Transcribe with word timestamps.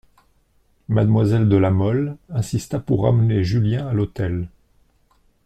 Mademoiselle 0.89 1.47
de 1.47 1.57
La 1.57 1.69
Mole 1.69 2.17
insista 2.29 2.79
pour 2.79 3.03
ramener 3.03 3.43
Julien 3.43 3.85
à 3.87 3.93
l'hôtel. 3.93 4.47